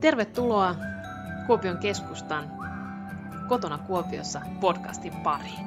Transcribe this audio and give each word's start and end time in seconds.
Tervetuloa 0.00 0.74
Kuopion 1.46 1.78
keskustan 1.78 2.52
Kotona 3.48 3.78
Kuopiossa 3.78 4.40
podcastin 4.60 5.12
pariin. 5.12 5.66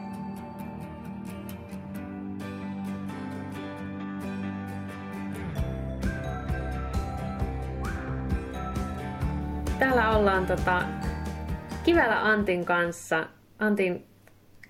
Täällä 9.79 10.09
ollaan 10.09 10.45
tota, 10.45 10.83
Kivälä 11.83 12.21
Antin 12.21 12.65
kanssa, 12.65 13.27
Antin 13.59 14.05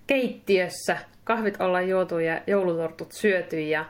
keittiössä. 0.07 0.97
Kahvit 1.23 1.61
ollaan 1.61 1.89
juotu 1.89 2.19
ja 2.19 2.41
joulutortut 2.47 3.11
syöty 3.11 3.61
ja, 3.61 3.85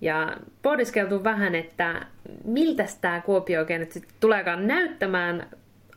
ja 0.00 0.36
pohdiskeltu 0.62 1.24
vähän, 1.24 1.54
että 1.54 2.06
miltä 2.44 2.84
tämä 3.00 3.20
Kuopio 3.20 3.60
oikein 3.60 3.80
nyt 3.80 4.08
tuleekaan 4.20 4.66
näyttämään 4.66 5.46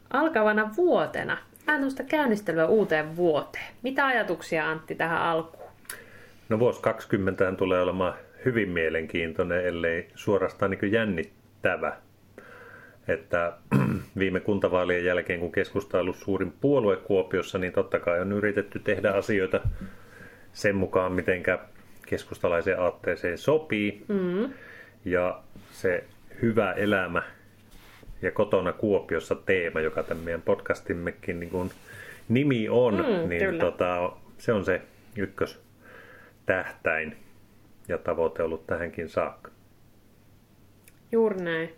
alkavana 0.10 0.72
vuotena. 0.78 1.38
Annosta 1.68 2.04
käynnistelyä 2.04 2.68
uuteen 2.68 3.16
vuoteen. 3.16 3.74
Mitä 3.84 4.06
ajatuksia 4.06 4.70
Antti 4.70 4.96
tähän 4.96 5.22
alkuun? 5.22 5.70
No 6.50 6.60
vuosi 6.60 6.82
20 6.82 7.52
tulee 7.52 7.82
olemaan 7.82 8.14
hyvin 8.46 8.70
mielenkiintoinen, 8.70 9.66
ellei 9.66 10.08
suorastaan 10.16 10.72
niin 10.72 10.92
jännittävä 10.92 11.98
että 13.10 13.54
viime 14.20 14.40
kuntavaalien 14.40 15.06
jälkeen, 15.06 15.40
kun 15.40 15.52
keskusta 15.52 15.98
on 15.98 16.02
ollut 16.02 16.16
suurin 16.16 16.54
puolue 16.62 16.98
Kuopiossa, 16.98 17.58
niin 17.58 17.74
totta 17.74 18.00
kai 18.00 18.20
on 18.20 18.32
yritetty 18.32 18.80
tehdä 18.80 19.12
asioita 19.12 19.62
sen 20.54 20.76
mukaan, 20.76 21.12
mitenkä 21.12 21.60
keskustalaiseen 22.10 22.80
aatteeseen 22.80 23.38
sopii. 23.38 24.06
Mm. 24.08 24.54
Ja 25.06 25.42
se 25.72 26.04
hyvä 26.42 26.72
elämä 26.72 27.24
ja 28.22 28.32
kotona 28.32 28.74
Kuopiossa 28.74 29.36
teema, 29.36 29.80
joka 29.80 30.04
tämän 30.04 30.24
meidän 30.24 30.42
podcastimmekin 30.42 31.40
niin 31.40 31.50
kuin 31.50 31.72
nimi 32.30 32.70
on, 32.70 32.96
mm, 32.96 33.30
niin 33.30 33.60
tota, 33.60 34.12
se 34.38 34.54
on 34.54 34.66
se 34.66 34.82
ykkös 35.16 35.60
tähtäin 36.46 37.18
ja 37.88 37.98
tavoite 37.98 38.44
ollut 38.44 38.68
tähänkin 38.68 39.10
saakka. 39.10 39.52
Juuri 41.12 41.42
näin. 41.42 41.74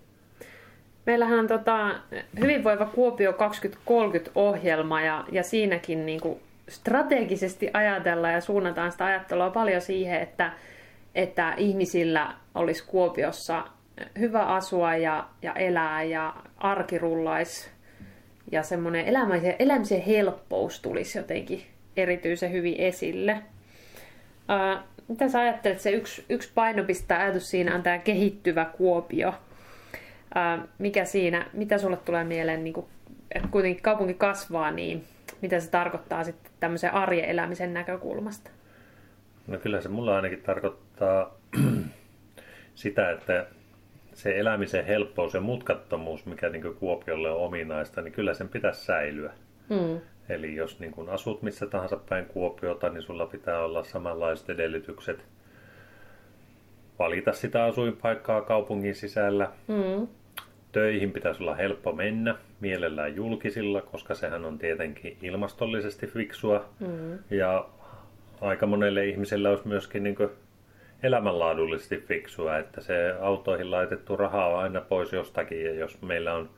Meillähän 1.05 1.39
on 1.39 1.47
tota, 1.47 1.95
Hyvinvoiva 2.39 2.85
Kuopio 2.85 3.31
2030-ohjelma 3.31 5.01
ja, 5.01 5.25
ja 5.31 5.43
siinäkin 5.43 6.05
niin 6.05 6.19
kuin 6.19 6.39
strategisesti 6.71 7.69
ajatellaan 7.73 8.33
ja 8.33 8.41
suunnataan 8.41 8.91
sitä 8.91 9.05
ajattelua 9.05 9.49
paljon 9.49 9.81
siihen, 9.81 10.21
että, 10.21 10.51
että 11.15 11.53
ihmisillä 11.57 12.33
olisi 12.55 12.83
Kuopiossa 12.87 13.63
hyvä 14.19 14.45
asua 14.45 14.95
ja, 14.95 15.27
ja 15.41 15.53
elää 15.53 16.03
ja 16.03 16.33
arki 16.57 16.97
rullaisi 16.97 17.69
ja 18.51 18.63
semmoinen 18.63 19.07
elämisen, 19.07 19.55
elämisen 19.59 20.01
helppous 20.01 20.81
tulisi 20.81 21.17
jotenkin 21.17 21.61
erityisen 21.97 22.51
hyvin 22.51 22.75
esille. 22.77 23.41
Ää, 24.47 24.83
mitä 25.07 25.27
sä 25.29 25.39
ajattelet, 25.39 25.79
se 25.79 25.91
yksi, 25.91 26.25
yksi 26.29 26.51
painopista 26.55 27.17
ajatus 27.17 27.49
siinä 27.49 27.75
on 27.75 27.83
tämä 27.83 27.97
kehittyvä 27.97 28.65
Kuopio– 28.65 29.33
Ää, 30.35 30.67
mikä 30.77 31.05
siinä, 31.05 31.45
mitä 31.53 31.77
sulle 31.77 31.97
tulee 31.97 32.23
mieleen, 32.23 32.63
niin 32.63 32.73
kuin, 32.73 32.85
että 33.35 33.47
kuitenkin 33.51 33.83
kaupunki 33.83 34.13
kasvaa, 34.13 34.71
niin 34.71 35.03
mitä 35.41 35.59
se 35.59 35.69
tarkoittaa 35.69 36.23
sitten 36.23 36.51
tämmöisen 36.59 36.93
arjen 36.93 37.25
elämisen 37.25 37.73
näkökulmasta? 37.73 38.51
No 39.47 39.57
kyllä 39.57 39.81
se 39.81 39.89
mulla 39.89 40.15
ainakin 40.15 40.41
tarkoittaa 40.41 41.35
sitä, 42.75 43.11
että 43.11 43.45
se 44.13 44.39
elämisen 44.39 44.85
helppous 44.85 45.33
ja 45.33 45.41
mutkattomuus, 45.41 46.25
mikä 46.25 46.49
niin 46.49 46.75
Kuopiolle 46.75 47.31
on 47.31 47.45
ominaista, 47.45 48.01
niin 48.01 48.13
kyllä 48.13 48.33
sen 48.33 48.49
pitäisi 48.49 48.85
säilyä. 48.85 49.33
Mm. 49.69 50.01
Eli 50.29 50.55
jos 50.55 50.79
niin 50.79 50.91
kuin 50.91 51.09
asut 51.09 51.41
missä 51.41 51.65
tahansa 51.65 51.97
päin 52.09 52.25
Kuopiota, 52.25 52.89
niin 52.89 53.01
sulla 53.01 53.25
pitää 53.25 53.63
olla 53.63 53.83
samanlaiset 53.83 54.49
edellytykset 54.49 55.25
valita 56.99 57.33
sitä 57.33 57.63
asuinpaikkaa 57.63 58.41
kaupungin 58.41 58.95
sisällä. 58.95 59.51
Mm 59.67 60.07
töihin 60.71 61.11
pitäisi 61.11 61.43
olla 61.43 61.55
helppo 61.55 61.91
mennä, 61.91 62.35
mielellään 62.59 63.15
julkisilla, 63.15 63.81
koska 63.81 64.15
sehän 64.15 64.45
on 64.45 64.57
tietenkin 64.57 65.17
ilmastollisesti 65.21 66.07
fiksua. 66.07 66.69
Mm. 66.79 67.19
Ja 67.29 67.69
aika 68.41 68.65
monelle 68.65 69.05
ihmiselle 69.05 69.49
olisi 69.49 69.67
myöskin 69.67 70.03
niin 70.03 70.15
elämänlaadullisesti 71.03 71.97
fiksua, 71.97 72.57
että 72.57 72.81
se 72.81 73.15
autoihin 73.21 73.71
laitettu 73.71 74.17
raha 74.17 74.45
on 74.45 74.59
aina 74.59 74.81
pois 74.81 75.13
jostakin. 75.13 75.65
Ja 75.65 75.73
jos 75.73 76.01
meillä 76.01 76.33
on 76.33 76.49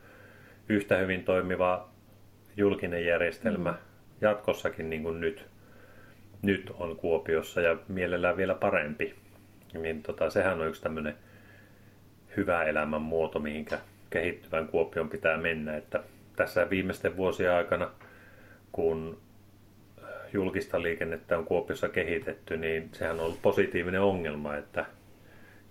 yhtä 0.68 0.96
hyvin 0.96 1.24
toimiva 1.24 1.88
julkinen 2.56 3.06
järjestelmä 3.06 3.70
mm. 3.70 3.76
jatkossakin 4.20 4.90
niin 4.90 5.02
kuin 5.02 5.20
nyt, 5.20 5.46
nyt 6.42 6.70
on 6.78 6.96
Kuopiossa 6.96 7.60
ja 7.60 7.76
mielellään 7.88 8.36
vielä 8.36 8.54
parempi, 8.54 9.14
niin 9.74 10.02
tota, 10.02 10.30
sehän 10.30 10.60
on 10.60 10.68
yksi 10.68 10.82
tämmöinen 10.82 11.14
hyvä 12.36 12.64
elämän 12.64 13.02
muoto, 13.02 13.38
mihinkä 13.38 13.78
kehittyvän 14.14 14.68
Kuopion 14.68 15.08
pitää 15.08 15.36
mennä. 15.36 15.76
Että 15.76 16.02
tässä 16.36 16.70
viimeisten 16.70 17.16
vuosien 17.16 17.52
aikana, 17.52 17.90
kun 18.72 19.18
julkista 20.32 20.82
liikennettä 20.82 21.38
on 21.38 21.44
Kuopiossa 21.44 21.88
kehitetty, 21.88 22.56
niin 22.56 22.88
sehän 22.92 23.20
on 23.20 23.24
ollut 23.26 23.42
positiivinen 23.42 24.00
ongelma, 24.00 24.56
että 24.56 24.86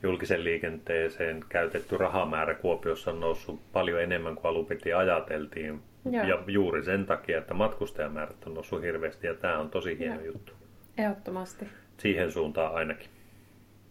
julkisen 0.04 0.44
liikenteeseen 0.44 1.40
käytetty 1.50 1.98
rahamäärä 1.98 2.54
Kuopiossa 2.56 3.12
on 3.12 3.20
noussut 3.20 3.60
paljon 3.74 4.02
enemmän 4.02 4.36
kuin 4.36 4.46
alun 4.46 4.66
piti 4.66 4.94
ajateltiin. 4.94 5.82
Joo. 6.12 6.26
Ja 6.26 6.44
juuri 6.48 6.84
sen 6.84 7.06
takia, 7.06 7.38
että 7.38 7.54
matkustajamäärät 7.54 8.48
on 8.48 8.54
noussut 8.54 8.82
hirveästi 8.82 9.28
ja 9.28 9.34
tämä 9.34 9.60
on 9.60 9.70
tosi 9.70 10.00
hieno 10.00 10.16
Joo. 10.16 10.26
juttu. 10.26 10.54
Ehdottomasti. 10.98 11.66
Siihen 11.98 12.32
suuntaan 12.32 12.76
ainakin. 12.76 13.08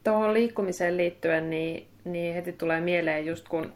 Tuohon 0.05 0.35
liikkumiseen 0.35 0.97
liittyen, 0.97 1.51
niin, 1.51 1.87
niin 2.05 2.35
heti 2.35 2.53
tulee 2.53 2.81
mieleen 2.81 3.27
just 3.27 3.49
kun 3.49 3.73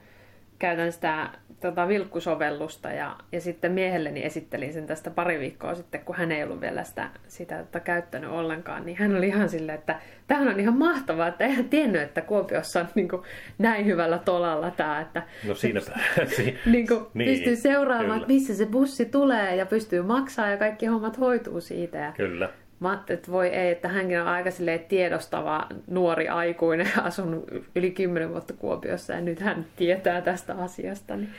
käytän 0.59 0.93
sitä 0.93 1.31
tota, 1.61 1.89
vilkkusovellusta 1.89 2.89
ja, 2.91 3.17
ja 3.33 3.41
sitten 3.41 3.73
miehelleni 3.73 4.25
esittelin 4.25 4.73
sen 4.73 4.87
tästä 4.87 5.11
pari 5.11 5.39
viikkoa 5.39 5.75
sitten, 5.75 6.01
kun 6.01 6.17
hän 6.17 6.33
ei 6.33 6.43
ollut 6.43 6.61
vielä 6.61 6.85
sitä, 6.85 7.11
sitä 7.29 7.59
tota, 7.59 7.81
käyttänyt 7.81 8.31
ollenkaan, 8.31 8.87
niin 8.87 8.99
hän 8.99 9.17
oli 9.17 9.29
ihan 9.29 9.49
silleen, 9.49 9.79
että 9.79 10.01
tämähän 10.27 10.55
on 10.55 10.61
ihan 10.61 10.79
mahtavaa, 10.79 11.29
että 11.29 11.45
eihän 11.45 11.69
tiennyt, 11.69 12.03
että 12.03 12.21
Kuopiossa 12.21 12.81
on 12.81 12.89
niin 12.95 13.09
kuin, 13.09 13.23
näin 13.59 13.87
hyvällä 13.87 14.19
tolalla 14.19 14.71
tämä, 14.71 15.01
että 15.01 15.23
no 15.47 15.55
siinä 15.55 15.81
niin 16.67 16.87
kuin, 16.87 17.07
niin, 17.15 17.31
pystyy 17.31 17.57
seuraamaan, 17.57 18.17
että 18.17 18.33
missä 18.33 18.55
se 18.55 18.67
bussi 18.67 19.05
tulee 19.05 19.57
ja 19.57 19.67
pystyy 19.67 20.03
maksaa 20.03 20.51
ja 20.51 20.57
kaikki 20.57 20.87
hommat 20.87 21.21
hoituu 21.21 21.61
siitä. 21.61 21.99
Ja 21.99 22.13
kyllä. 22.13 22.49
Mä 22.81 22.91
ajattelin, 22.91 23.19
että 23.19 23.33
voi 23.33 23.49
ei, 23.49 23.71
että 23.71 23.89
hänkin 23.89 24.21
on 24.21 24.29
aika 24.29 24.51
tiedostava 24.89 25.67
nuori 25.87 26.29
aikuinen, 26.29 26.89
asunut 27.03 27.45
yli 27.75 27.91
kymmenen 27.91 28.31
vuotta 28.31 28.53
Kuopiossa 28.53 29.13
ja 29.13 29.21
nyt 29.21 29.41
hän 29.41 29.67
tietää 29.77 30.21
tästä 30.21 30.55
asiasta. 30.55 31.17
Niin... 31.17 31.31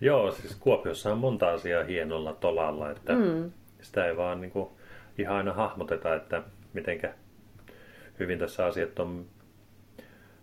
Joo, 0.00 0.30
siis 0.30 0.54
Kuopiossa 0.54 1.12
on 1.12 1.18
monta 1.18 1.50
asiaa 1.50 1.84
hienolla 1.84 2.32
tolalla, 2.32 2.90
että 2.90 3.12
mm. 3.12 3.50
sitä 3.80 4.06
ei 4.06 4.16
vaan 4.16 4.40
niin 4.40 4.50
kuin, 4.50 4.68
ihan 5.18 5.36
aina 5.36 5.52
hahmoteta, 5.52 6.14
että 6.14 6.42
mitenkä 6.72 7.14
hyvin 8.18 8.38
tässä 8.38 8.66
asiat 8.66 8.98
on 8.98 9.26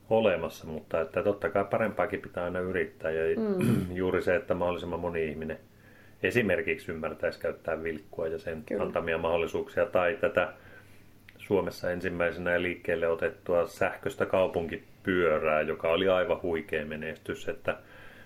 olemassa, 0.09 0.67
mutta 0.67 1.01
että 1.01 1.23
totta 1.23 1.49
kai 1.49 1.65
parempaakin 1.65 2.21
pitää 2.21 2.43
aina 2.43 2.59
yrittää 2.59 3.11
ja 3.11 3.39
mm. 3.39 3.95
juuri 3.95 4.21
se, 4.21 4.35
että 4.35 4.53
mahdollisimman 4.53 4.99
moni 4.99 5.29
ihminen 5.29 5.59
esimerkiksi 6.23 6.91
ymmärtäisi 6.91 7.39
käyttää 7.39 7.83
vilkkua 7.83 8.27
ja 8.27 8.39
sen 8.39 8.63
Kyllä. 8.63 8.83
antamia 8.83 9.17
mahdollisuuksia 9.17 9.85
tai 9.85 10.17
tätä 10.21 10.53
Suomessa 11.37 11.91
ensimmäisenä 11.91 12.61
liikkeelle 12.61 13.07
otettua 13.07 13.67
sähköistä 13.67 14.25
kaupunkipyörää, 14.25 15.61
joka 15.61 15.87
oli 15.87 16.07
aivan 16.09 16.41
huikea 16.41 16.85
menestys, 16.85 17.49
että 17.49 17.77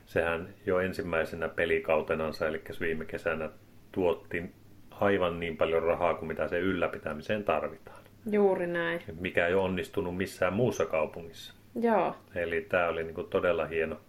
sehän 0.05 0.49
jo 0.65 0.79
ensimmäisenä 0.79 1.49
pelikautenansa, 1.49 2.47
eli 2.47 2.61
viime 2.79 3.05
kesänä 3.05 3.49
tuotti 3.91 4.43
aivan 4.91 5.39
niin 5.39 5.57
paljon 5.57 5.83
rahaa 5.83 6.13
kuin 6.13 6.27
mitä 6.27 6.47
se 6.47 6.59
ylläpitämiseen 6.59 7.43
tarvitaan. 7.43 8.03
Juuri 8.31 8.67
näin. 8.67 9.01
Mikä 9.19 9.47
ei 9.47 9.53
ole 9.53 9.63
onnistunut 9.63 10.17
missään 10.17 10.53
muussa 10.53 10.85
kaupungissa. 10.85 11.53
Joo. 11.81 12.15
Eli 12.35 12.61
tämä 12.61 12.87
oli 12.87 13.03
niin 13.03 13.27
todella 13.29 13.65
hieno 13.65 13.99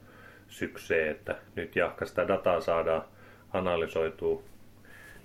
syksy, 0.48 1.08
että 1.08 1.37
nyt 1.56 1.76
jahka 1.76 2.06
sitä 2.06 2.28
dataa 2.28 2.60
saadaan 2.60 3.04
analysoituu 3.54 4.44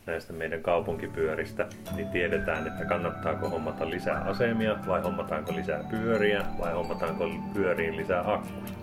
näistä 0.06 0.34
meidän 0.34 0.64
kaupunkipyöristä, 0.64 1.68
niin 1.96 2.08
tiedetään, 2.08 2.68
että 2.68 2.86
kannattaako 2.86 3.50
hommata 3.50 3.90
lisää 3.90 4.22
asemia 4.22 4.76
vai 4.88 5.02
hommataanko 5.02 5.56
lisää 5.56 5.84
pyöriä 5.90 6.46
vai 6.60 6.74
hommataanko 6.74 7.30
pyöriin 7.54 7.98
lisää 7.98 8.34
akkuja. 8.34 8.80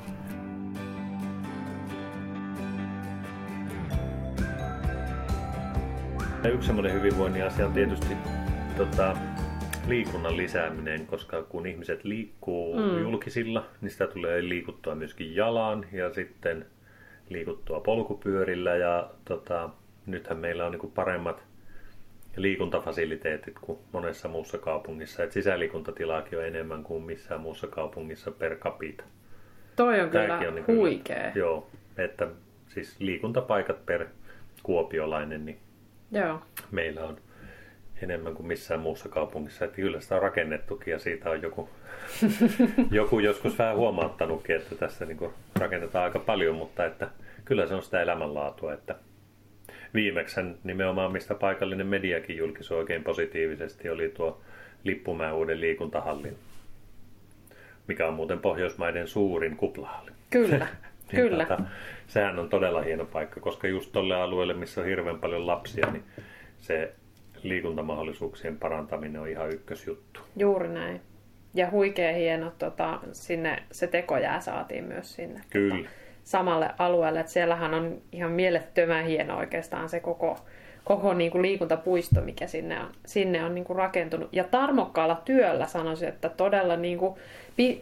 Ja 6.44 6.50
yksi 6.50 6.66
semmoinen 6.66 6.92
hyvinvoinnin 6.92 7.44
asia 7.44 7.66
on 7.66 7.72
tietysti 7.72 8.16
tota, 8.76 9.16
liikunnan 9.86 10.36
lisääminen, 10.36 11.06
koska 11.06 11.42
kun 11.42 11.66
ihmiset 11.66 12.04
liikkuu 12.04 12.76
mm. 12.76 13.02
julkisilla, 13.02 13.66
niin 13.80 13.90
sitä 13.90 14.06
tulee 14.06 14.48
liikuttua 14.48 14.94
myöskin 14.94 15.36
jalan 15.36 15.86
ja 15.92 16.14
sitten 16.14 16.66
liikuttua 17.28 17.80
polkupyörillä 17.80 18.76
ja 18.76 19.10
tota, 19.24 19.70
nythän 20.06 20.38
meillä 20.38 20.66
on 20.66 20.72
niin 20.72 20.80
kuin 20.80 20.92
paremmat 20.92 21.44
liikuntafasiliteetit 22.36 23.58
kuin 23.60 23.78
monessa 23.92 24.28
muussa 24.28 24.58
kaupungissa. 24.58 25.22
Et 25.24 25.32
sisäliikuntatilaakin 25.32 26.38
on 26.38 26.46
enemmän 26.46 26.82
kuin 26.82 27.02
missään 27.02 27.40
muussa 27.40 27.66
kaupungissa 27.66 28.30
per 28.30 28.56
capita. 28.56 29.04
Toi 29.76 30.00
on 30.00 30.10
Tämäkin 30.10 30.36
kyllä 30.36 30.48
on 30.48 30.54
niin 30.54 30.66
huikea. 30.66 31.16
Kyllä, 31.16 31.32
joo, 31.34 31.66
että 31.98 32.28
siis 32.68 33.00
liikuntapaikat 33.00 33.86
per 33.86 34.06
kuopiolainen, 34.62 35.44
niin 35.44 35.58
joo. 36.12 36.42
meillä 36.70 37.04
on 37.04 37.16
enemmän 38.02 38.34
kuin 38.34 38.46
missään 38.46 38.80
muussa 38.80 39.08
kaupungissa. 39.08 39.64
Että 39.64 39.76
kyllä 39.76 40.00
sitä 40.00 40.14
on 40.14 40.22
rakennettukin 40.22 40.92
ja 40.92 40.98
siitä 40.98 41.30
on 41.30 41.42
joku, 41.42 41.68
joku 42.90 43.18
joskus 43.18 43.58
vähän 43.58 43.76
huomauttanutkin, 43.76 44.56
että 44.56 44.74
tässä 44.74 45.04
niin 45.04 45.30
rakennetaan 45.60 46.04
aika 46.04 46.18
paljon, 46.18 46.54
mutta 46.54 46.84
että 46.84 47.08
kyllä 47.44 47.66
se 47.66 47.74
on 47.74 47.82
sitä 47.82 48.02
elämänlaatua, 48.02 48.72
että 48.72 48.94
viimeksi 49.94 50.40
nimenomaan, 50.64 51.12
mistä 51.12 51.34
paikallinen 51.34 51.86
mediakin 51.86 52.36
julkisoi 52.36 52.78
oikein 52.78 53.04
positiivisesti, 53.04 53.90
oli 53.90 54.08
tuo 54.08 54.40
Lippumäen 54.84 55.34
uuden 55.34 55.60
liikuntahallin, 55.60 56.36
mikä 57.86 58.08
on 58.08 58.14
muuten 58.14 58.38
Pohjoismaiden 58.38 59.08
suurin 59.08 59.56
kuplahalli. 59.56 60.10
Kyllä, 60.30 60.58
niin 61.12 61.22
kyllä. 61.22 61.44
Tota, 61.44 61.62
sehän 62.06 62.38
on 62.38 62.48
todella 62.48 62.82
hieno 62.82 63.04
paikka, 63.04 63.40
koska 63.40 63.68
just 63.68 63.92
tolle 63.92 64.16
alueelle, 64.16 64.54
missä 64.54 64.80
on 64.80 64.86
hirveän 64.86 65.18
paljon 65.18 65.46
lapsia, 65.46 65.90
niin 65.92 66.04
se 66.58 66.94
liikuntamahdollisuuksien 67.42 68.58
parantaminen 68.58 69.20
on 69.20 69.28
ihan 69.28 69.52
ykkösjuttu. 69.52 70.20
Juuri 70.36 70.68
näin. 70.68 71.00
Ja 71.54 71.70
huikea 71.70 72.12
hieno, 72.12 72.52
tota, 72.58 73.00
sinne 73.12 73.62
se 73.72 73.86
tekojää 73.86 74.40
saatiin 74.40 74.84
myös 74.84 75.14
sinne. 75.14 75.40
Kyllä. 75.50 75.76
Tota, 75.76 75.88
samalle 76.24 76.70
alueelle. 76.78 77.20
Että 77.20 77.32
siellähän 77.32 77.74
on 77.74 77.98
ihan 78.12 78.32
mielettömän 78.32 79.04
hieno 79.04 79.36
oikeastaan 79.36 79.88
se 79.88 80.00
koko, 80.00 80.38
koko 80.84 81.14
niin 81.14 81.30
kuin 81.30 81.42
liikuntapuisto, 81.42 82.20
mikä 82.20 82.46
sinne 82.46 82.80
on, 82.80 82.90
sinne 83.06 83.44
on 83.44 83.54
niin 83.54 83.64
kuin 83.64 83.76
rakentunut. 83.76 84.28
Ja 84.32 84.44
tarmokkaalla 84.44 85.22
työllä 85.24 85.66
sanoisin, 85.66 86.08
että 86.08 86.28
todella 86.28 86.76
niin 86.76 86.98
kuin 86.98 87.14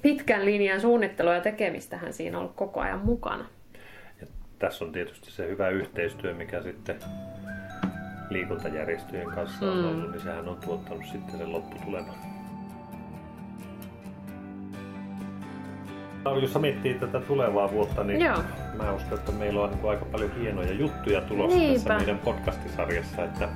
pitkän 0.03 0.45
linjan 0.45 0.81
suunnittelua 0.81 1.35
ja 1.35 1.41
tekemistähän 1.41 2.13
siinä 2.13 2.37
on 2.37 2.43
ollut 2.43 2.57
koko 2.57 2.81
ajan 2.81 3.01
mukana. 3.05 3.47
Ja 4.21 4.27
tässä 4.59 4.85
on 4.85 4.93
tietysti 4.93 5.31
se 5.31 5.49
hyvä 5.49 5.69
yhteistyö, 5.69 6.35
mikä 6.35 6.63
sitten 6.63 6.97
liikuntajärjestöjen 8.35 9.31
kanssa 9.31 9.67
on 9.71 9.79
mm. 9.79 9.85
ollut, 9.85 10.11
niin 10.11 10.21
sehän 10.21 10.49
on 10.49 10.57
tuottanut 10.57 11.07
sitten 11.07 11.39
sen 11.39 11.53
lopputuleman. 11.53 12.15
Jos 16.43 16.59
miettii 16.61 16.95
tätä 16.95 17.21
tulevaa 17.21 17.71
vuotta, 17.71 18.05
niin 18.05 18.21
Joo. 18.21 18.39
mä 18.83 18.93
uskon, 18.93 19.19
että 19.19 19.33
meillä 19.33 19.61
on 19.61 19.71
niin 19.71 19.91
aika 19.91 20.05
paljon 20.05 20.31
hienoja 20.41 20.73
juttuja 20.73 21.21
tulossa 21.21 21.59
Niinpä. 21.59 21.79
tässä 21.79 21.97
meidän 21.97 22.19
podcastisarjassa. 22.19 23.25
Että, 23.25 23.49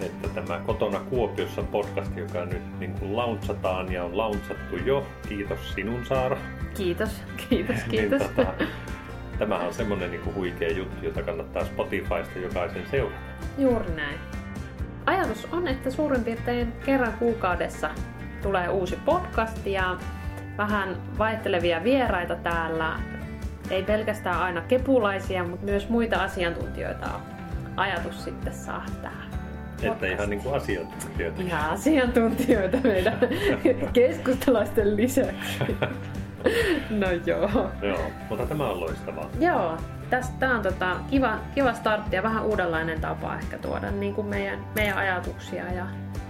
että 0.00 0.28
tämä 0.28 0.60
Kotona 0.66 1.00
Kuopiossa 1.00 1.62
podcast, 1.62 2.16
joka 2.16 2.44
nyt 2.44 2.78
niin 2.80 2.92
kuin 2.92 3.16
launchataan 3.16 3.92
ja 3.92 4.04
on 4.04 4.16
launchattu 4.16 4.76
jo. 4.76 5.06
Kiitos 5.28 5.74
sinun 5.74 6.06
Saara. 6.06 6.38
Kiitos, 6.74 7.22
kiitos, 7.48 7.76
niin 7.76 7.90
kiitos. 7.90 8.20
niin, 8.20 8.30
tota, 8.36 8.52
tämähän 9.38 9.66
on 9.66 9.74
semmoinen 9.74 10.10
niin 10.10 10.22
kuin 10.22 10.36
huikea 10.36 10.72
juttu, 10.72 11.04
jota 11.04 11.22
kannattaa 11.22 11.64
Spotifysta 11.64 12.38
jokaisen 12.42 12.86
seurata. 12.90 13.29
Juuri 13.58 13.90
näin. 13.96 14.18
Ajatus 15.06 15.48
on, 15.52 15.68
että 15.68 15.90
suurin 15.90 16.24
piirtein 16.24 16.72
kerran 16.86 17.12
kuukaudessa 17.12 17.90
tulee 18.42 18.68
uusi 18.68 18.98
podcast 19.04 19.66
ja 19.66 19.96
vähän 20.58 20.96
vaihtelevia 21.18 21.84
vieraita 21.84 22.36
täällä. 22.36 23.00
Ei 23.70 23.82
pelkästään 23.82 24.40
aina 24.40 24.60
kepulaisia, 24.60 25.44
mutta 25.44 25.64
myös 25.64 25.88
muita 25.88 26.22
asiantuntijoita 26.22 27.06
on 27.06 27.20
ajatus 27.76 28.24
sitten 28.24 28.54
saa 28.54 28.86
tähän. 29.02 29.30
Että 29.82 30.06
ihan 30.06 30.30
niin 30.30 30.42
kuin 30.42 30.54
asiantuntijoita. 30.54 31.42
Ihan 31.42 31.70
asiantuntijoita 31.70 32.76
meidän 32.82 33.18
keskustalaisten 33.92 34.96
lisäksi. 34.96 35.58
No 36.90 37.06
joo. 37.26 37.70
Joo, 37.82 38.10
mutta 38.28 38.46
tämä 38.46 38.68
on 38.70 38.80
loistavaa. 38.80 39.30
Joo, 39.40 39.76
tästä 40.10 40.50
on 40.50 40.62
tota, 40.62 40.96
kiva, 41.10 41.38
kiva 41.54 41.74
startti 41.74 42.16
ja 42.16 42.22
vähän 42.22 42.44
uudenlainen 42.44 43.00
tapa 43.00 43.36
ehkä 43.36 43.58
tuoda 43.58 43.90
niin 43.90 44.14
kuin 44.14 44.26
meidän, 44.26 44.58
meidän 44.74 44.98
ajatuksia 44.98 45.72
ja 45.72 45.86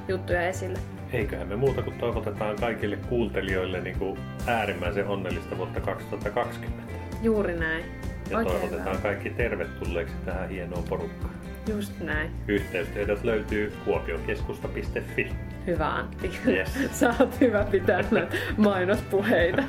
juttuja 0.09 0.43
esille 0.43 0.79
eiköhän 1.12 1.49
me 1.49 1.56
muuta 1.56 1.82
kuin 1.82 1.99
toivotetaan 1.99 2.56
kaikille 2.56 2.97
kuuntelijoille 2.97 3.81
niin 3.81 3.99
kuin 3.99 4.19
äärimmäisen 4.47 5.06
onnellista 5.06 5.59
vuotta 5.59 5.81
2020. 5.81 6.93
Juuri 7.23 7.59
näin. 7.59 7.85
Ja 8.31 8.38
Oikein 8.38 8.56
toivotetaan 8.56 8.97
hyvä. 8.97 9.03
kaikki 9.03 9.31
tervetulleeksi 9.31 10.15
tähän 10.25 10.49
hienoon 10.49 10.85
porukkaan. 10.85 11.35
Just 11.69 12.00
näin. 12.00 12.31
Yhteystiedot 12.49 13.25
löytyy 13.25 13.73
kuopiokeskusta.fi. 13.85 15.33
Hyvä 15.67 15.88
Antti. 15.88 16.38
Yes. 16.47 16.79
Sä 17.00 17.15
oot 17.21 17.41
hyvä 17.41 17.65
pitää 17.65 18.05
näitä 18.11 18.37
mainospuheita. 18.56 19.62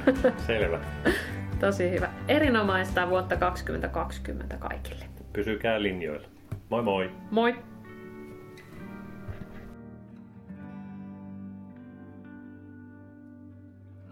Selvä. 0.48 0.80
Tosi 1.62 1.92
hyvä. 1.92 2.10
Erinomaista 2.28 3.10
vuotta 3.10 3.38
2020 3.38 4.58
kaikille. 4.58 5.06
Pysykää 5.34 5.82
linjoilla. 5.84 6.28
Moi 6.70 6.84
moi. 6.84 7.12
Moi. 7.32 7.56